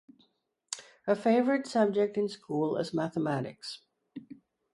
Her 1.03 1.13
favorite 1.13 1.67
subject 1.67 2.17
in 2.17 2.27
school 2.27 2.75
is 2.77 2.91
mathematics. 2.91 3.81